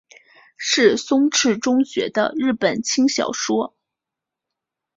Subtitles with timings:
[0.57, 1.29] 是赤松
[1.59, 3.75] 中学的日本轻小说。